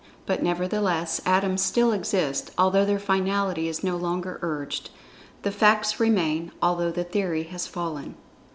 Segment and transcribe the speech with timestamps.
[0.25, 4.89] But, nevertheless, Atoms still exist, although their finality is no longer urged.
[5.43, 8.15] The facts remain, although the theory has fallen.